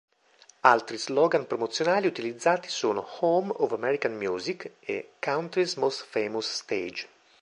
[0.61, 7.07] Altri slogan promozionali utilizzati sono: "Home of American Music" e "Country's Most Famous Stage".